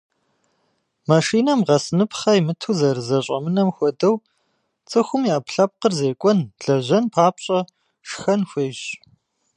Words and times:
Машинэм 1.09 1.59
гъэсыныпхъэ 1.67 2.31
имыту 2.39 2.73
зэрызэщӏэмынэм 2.79 3.69
хуэдэу, 3.75 4.15
цӏыхум 4.89 5.23
и 5.25 5.29
ӏэпкълъэпкъыр 5.33 5.93
зекӏуэн, 5.99 6.39
лэжьэн 6.63 7.05
папщӏэ, 7.13 7.59
шхэн 8.09 8.41
хуейщ. 8.49 8.79